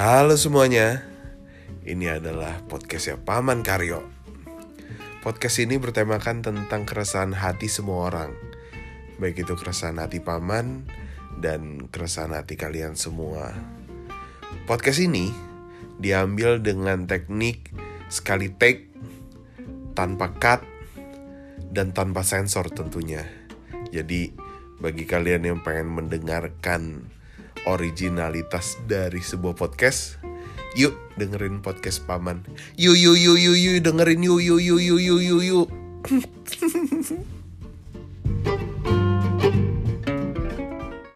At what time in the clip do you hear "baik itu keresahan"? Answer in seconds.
9.20-10.00